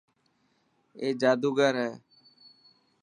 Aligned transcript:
اي 0.99 1.07
جادوگر 1.21 1.73
هي. 1.81 1.91